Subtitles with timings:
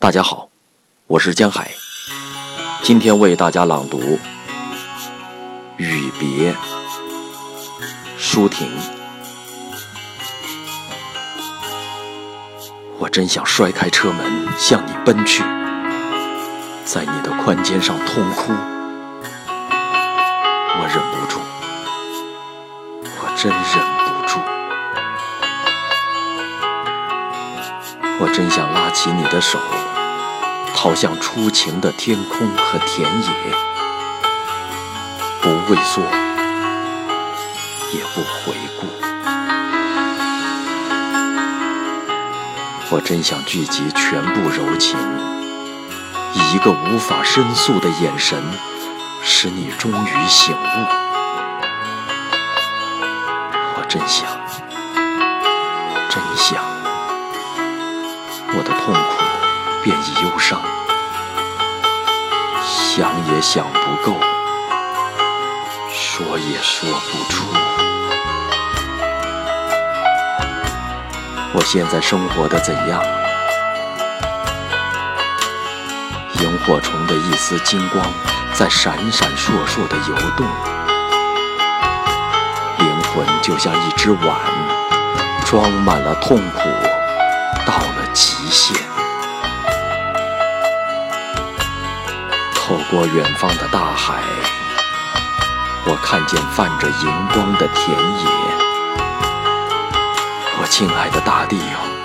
[0.00, 0.48] 大家好，
[1.08, 1.72] 我是江海，
[2.84, 3.98] 今天为大家朗读
[5.76, 6.52] 《雨别》，
[8.16, 8.68] 舒婷。
[12.96, 15.42] 我真想摔开车门向你奔去，
[16.84, 18.52] 在你的宽肩上痛哭，
[20.78, 21.40] 我忍不住，
[23.02, 24.07] 我真忍
[28.20, 29.58] 我真想拉起你的手。
[30.74, 33.28] 逃向初晴的天空和田野，
[35.42, 36.00] 不畏缩，
[37.92, 38.86] 也不回顾。
[42.90, 44.96] 我真想聚集全部柔情，
[46.32, 48.40] 以一个无法申诉的眼神，
[49.24, 50.86] 使你终于醒悟。
[53.74, 54.28] 我真想，
[56.08, 56.64] 真想，
[58.56, 59.24] 我的痛苦。
[59.80, 60.60] 便已忧伤，
[62.66, 64.18] 想也想不够，
[65.92, 67.46] 说也说不出。
[71.52, 73.00] 我现在生活的怎样？
[76.40, 78.04] 萤火虫的一丝金光
[78.52, 80.44] 在闪闪烁烁的游动，
[82.78, 84.36] 灵魂就像一只碗，
[85.46, 86.58] 装满了痛苦，
[87.64, 87.97] 到了
[88.48, 88.74] 一线。
[92.54, 94.22] 透过远方的大海，
[95.84, 98.26] 我看见泛着银光的田野。
[100.60, 101.97] 我亲爱的大地哦。